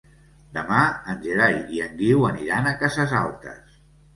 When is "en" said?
1.13-1.19, 1.89-1.93